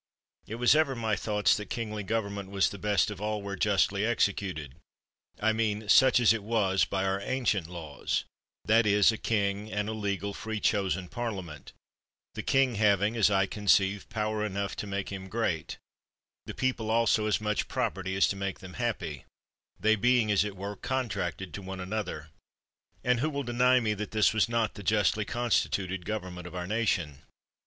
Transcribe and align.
It 0.47 0.55
was 0.55 0.75
ever 0.75 0.95
my 0.95 1.15
thoughts 1.15 1.55
that 1.57 1.69
kingly 1.69 2.01
government 2.01 2.49
was 2.49 2.69
the 2.69 2.79
best 2.79 3.11
of 3.11 3.21
all 3.21 3.43
where 3.43 3.55
justly 3.55 4.03
exe 4.03 4.29
cuted; 4.29 4.71
I 5.39 5.53
mean, 5.53 5.87
such 5.89 6.19
as 6.19 6.33
it 6.33 6.41
was 6.41 6.85
by 6.85 7.05
our 7.05 7.21
ancient 7.21 7.67
laws— 7.67 8.25
that 8.65 8.87
is, 8.87 9.11
a 9.11 9.17
king, 9.19 9.71
and 9.71 9.87
a 9.87 9.93
legal, 9.93 10.33
free 10.33 10.59
chosen 10.59 11.07
Parliament— 11.07 11.71
the 12.33 12.41
king 12.41 12.73
having, 12.81 13.15
as 13.15 13.29
I 13.29 13.45
conceive, 13.45 14.09
power 14.09 14.43
enough 14.43 14.75
to 14.77 14.87
make 14.87 15.09
him 15.11 15.29
great; 15.29 15.77
the 16.47 16.55
people 16.55 16.89
also 16.89 17.27
as 17.27 17.39
much 17.39 17.67
property 17.67 18.15
as 18.15 18.27
to 18.29 18.35
make 18.35 18.57
them 18.57 18.73
happy; 18.81 19.25
they 19.79 19.95
being, 19.95 20.31
as 20.31 20.43
it 20.43 20.55
were, 20.55 20.75
contracted 20.75 21.53
to 21.53 21.61
one 21.61 21.79
another! 21.79 22.29
And 23.03 23.19
who 23.19 23.29
will 23.29 23.43
deny 23.43 23.79
me 23.79 23.93
that 23.93 24.09
this 24.09 24.33
was 24.33 24.49
not 24.49 24.73
the 24.73 24.81
justly 24.81 25.25
constituted 25.25 26.05
government 26.05 26.47
of 26.47 26.55
our 26.55 26.65
nation? 26.65 27.19